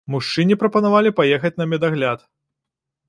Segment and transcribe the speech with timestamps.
[0.13, 2.19] Мужчыне прапанавалі паехаць на медагляд.